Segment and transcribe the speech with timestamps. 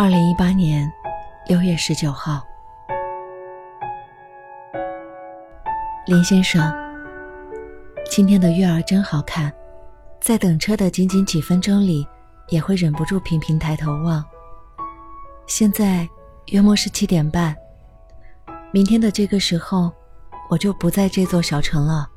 [0.00, 0.90] 二零一八年
[1.46, 2.42] 六月十九号，
[6.06, 6.72] 林先生，
[8.10, 9.52] 今天的月儿真好看，
[10.18, 12.08] 在等车的仅仅几分钟里，
[12.48, 14.24] 也会忍不住频频抬头望。
[15.46, 16.08] 现在
[16.46, 17.54] 约莫是七点半，
[18.72, 19.92] 明天的这个时候，
[20.48, 22.08] 我就不在这座小城了。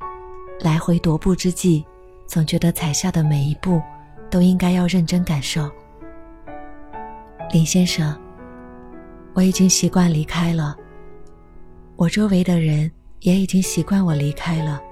[0.60, 1.84] 来回踱步之际，
[2.26, 3.78] 总觉得踩下的每一步，
[4.30, 5.70] 都应该要认真感受。
[7.54, 8.12] 林先生，
[9.32, 10.76] 我已经习惯离开了。
[11.94, 12.90] 我周围的人
[13.20, 14.82] 也已经习惯我离开了。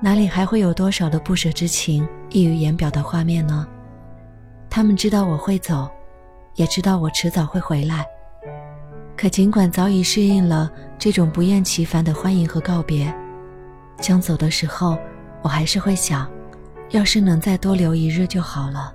[0.00, 3.68] 哪里还会有多少的不舍之情溢于言表的画面呢？
[4.70, 5.86] 他们知道我会走，
[6.54, 8.06] 也知道我迟早会回来。
[9.14, 13.14] 可尽管早已适应了这种不厌其烦的欢迎和告别，
[13.98, 14.96] 将走的时候，
[15.42, 16.26] 我还是会想，
[16.88, 18.94] 要是能再多留一日就好了。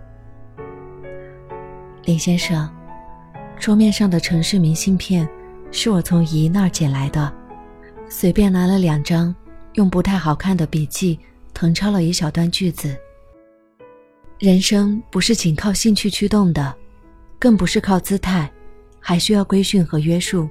[2.05, 2.69] 林先生，
[3.57, 5.27] 桌面上的城市明信片
[5.71, 7.33] 是我从姨那儿捡来的，
[8.09, 9.33] 随便拿了两张，
[9.75, 11.17] 用不太好看的笔记
[11.53, 12.93] 誊抄了一小段句子。
[14.37, 16.75] 人生不是仅靠兴趣驱动的，
[17.39, 18.51] 更不是靠姿态，
[18.99, 20.49] 还需要规训和约束，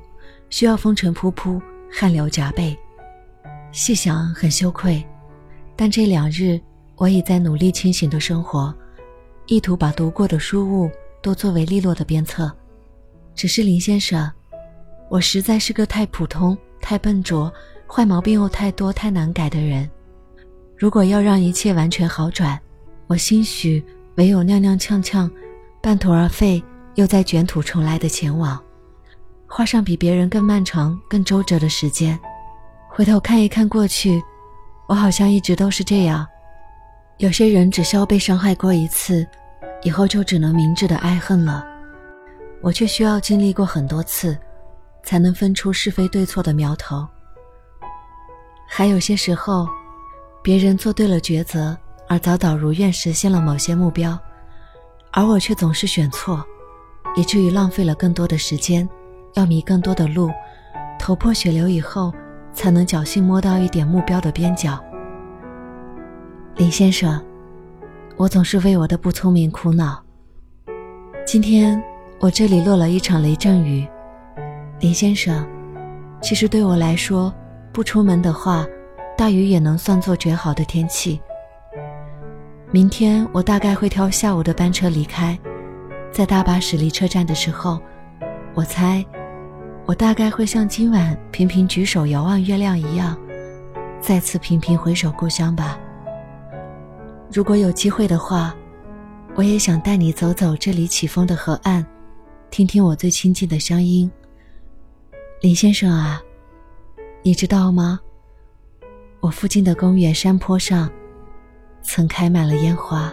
[0.48, 2.75] 需要风尘仆仆、汗流浃背。
[3.73, 5.05] 细想很羞愧，
[5.77, 6.58] 但这两日
[6.97, 8.75] 我已在努力清醒的生活，
[9.48, 10.91] 意图把读过的书物。
[11.22, 12.50] 都作为利落的鞭策，
[13.34, 14.30] 只是林先生，
[15.08, 17.50] 我实在是个太普通、太笨拙、
[17.86, 19.88] 坏毛病又太多、太难改的人。
[20.76, 22.60] 如果要让一切完全好转，
[23.06, 23.82] 我兴许
[24.16, 25.30] 唯有踉踉跄跄、
[25.80, 26.62] 半途而废，
[26.96, 28.60] 又再卷土重来的前往，
[29.46, 32.18] 花上比别人更漫长、更周折的时间。
[32.88, 34.20] 回头看一看过去，
[34.88, 36.26] 我好像一直都是这样。
[37.18, 39.24] 有些人只需要被伤害过一次。
[39.83, 41.66] 以后就只能明智的爱恨了，
[42.61, 44.39] 我却需要经历过很多次，
[45.02, 47.06] 才能分出是非对错的苗头。
[48.68, 49.68] 还有些时候，
[50.42, 51.77] 别人做对了抉择，
[52.08, 54.18] 而早早如愿实现了某些目标，
[55.11, 56.45] 而我却总是选错，
[57.17, 58.89] 以至于浪费了更多的时间，
[59.35, 60.30] 要迷更多的路，
[60.98, 62.14] 头破血流以后，
[62.52, 64.79] 才能侥幸摸到一点目标的边角。
[66.55, 67.20] 林先生。
[68.17, 70.02] 我总是为我的不聪明苦恼。
[71.24, 71.83] 今天
[72.20, 73.86] 我这里落了一场雷阵雨，
[74.80, 75.46] 林先生，
[76.20, 77.33] 其实对我来说，
[77.73, 78.67] 不出门的话，
[79.17, 81.20] 大雨也能算作绝好的天气。
[82.70, 85.39] 明天我大概会挑下午的班车离开，
[86.12, 87.80] 在大巴驶离车站的时候，
[88.55, 89.05] 我猜，
[89.86, 93.17] 我大概会像今晚频频举手遥望月亮一样，
[94.00, 95.79] 再次频频回首故乡吧。
[97.34, 98.54] 如果有机会的话，
[99.34, 101.82] 我也想带你走走这里起风的河岸，
[102.50, 104.10] 听听我最亲近的乡音。
[105.40, 106.20] 林先生啊，
[107.22, 107.98] 你知道吗？
[109.20, 110.90] 我附近的公园山坡上，
[111.80, 113.10] 曾开满了烟花。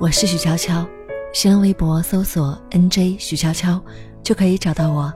[0.00, 0.84] 我是许悄悄，
[1.32, 3.80] 新浪微博搜索 “nj 许悄悄”。
[4.22, 5.12] 就可以找到我，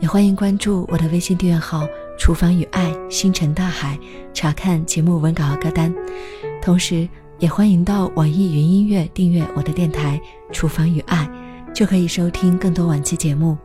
[0.00, 1.86] 也欢迎关注我的微信订阅号
[2.18, 3.98] “厨房与爱星辰大海”，
[4.32, 5.94] 查看节目文稿和歌单。
[6.62, 7.08] 同时，
[7.38, 10.20] 也欢迎到网易云音乐订阅我的电台
[10.52, 11.28] “厨房与爱”，
[11.74, 13.56] 就可以收听更多往期节目。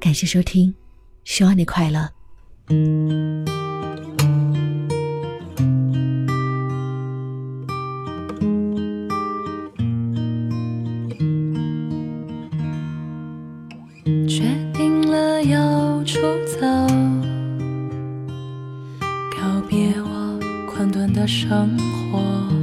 [0.00, 0.74] 感谢收听，
[1.24, 2.08] 希望你快乐。
[16.46, 16.66] 走
[19.32, 22.59] 告别我困顿的生活。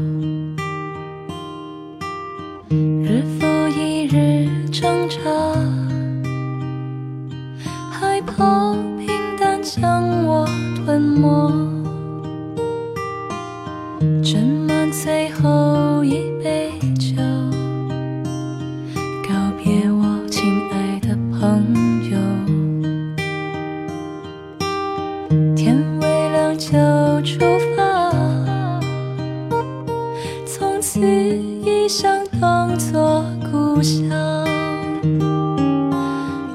[30.99, 34.09] 异乡当作故乡，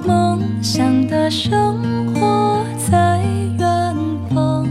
[0.04, 1.78] 梦想的生
[2.12, 3.20] 活在
[3.58, 3.96] 远
[4.34, 4.66] 方，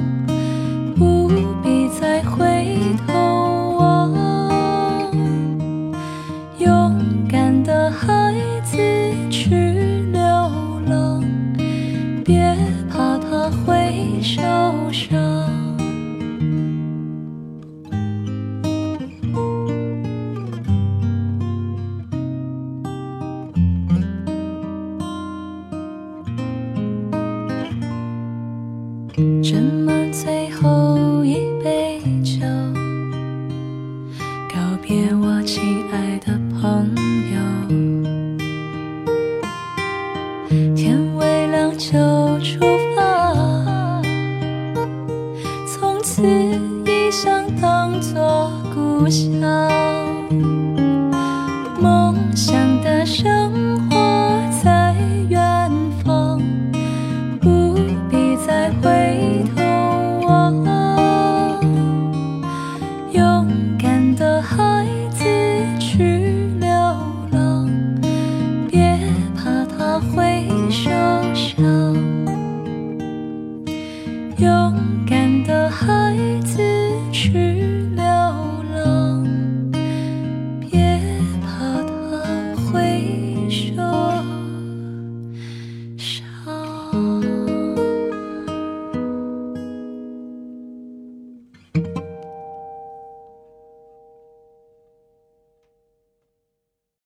[0.98, 1.30] 不
[1.64, 2.68] 必再回
[3.08, 3.14] 头
[3.78, 4.12] 望。
[6.58, 6.96] 勇
[7.30, 8.34] 敢的孩
[8.64, 8.78] 子
[9.30, 10.22] 去流
[10.88, 11.24] 浪，
[12.26, 12.56] 别
[12.90, 14.42] 怕他会受
[14.92, 15.31] 伤。
[49.22, 49.30] 想，
[51.80, 53.52] 梦想的生
[53.88, 53.96] 活
[54.64, 54.96] 在
[55.30, 55.70] 远
[56.04, 56.42] 方，
[57.40, 57.76] 不
[58.10, 59.62] 必再回头
[60.28, 60.56] 望。
[63.12, 63.48] 勇
[63.78, 65.24] 敢的孩子
[65.80, 66.68] 去流
[67.32, 67.70] 浪，
[68.72, 68.98] 别
[69.36, 70.90] 怕他会受
[71.36, 71.96] 伤。
[74.38, 74.74] 勇
[75.08, 76.58] 敢的孩子
[77.12, 77.61] 去。